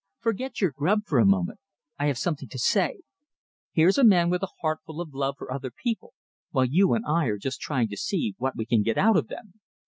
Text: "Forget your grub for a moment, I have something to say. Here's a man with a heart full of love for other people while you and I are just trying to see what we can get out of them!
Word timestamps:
"Forget 0.17 0.59
your 0.59 0.71
grub 0.71 1.05
for 1.05 1.19
a 1.19 1.27
moment, 1.27 1.59
I 1.99 2.07
have 2.07 2.17
something 2.17 2.49
to 2.49 2.57
say. 2.57 3.01
Here's 3.71 3.99
a 3.99 4.03
man 4.03 4.31
with 4.31 4.41
a 4.41 4.49
heart 4.61 4.79
full 4.83 4.99
of 4.99 5.13
love 5.13 5.35
for 5.37 5.53
other 5.53 5.69
people 5.69 6.15
while 6.49 6.65
you 6.65 6.93
and 6.95 7.05
I 7.05 7.25
are 7.27 7.37
just 7.37 7.61
trying 7.61 7.87
to 7.89 7.97
see 7.97 8.33
what 8.39 8.55
we 8.57 8.65
can 8.65 8.81
get 8.81 8.97
out 8.97 9.15
of 9.15 9.27
them! 9.27 9.59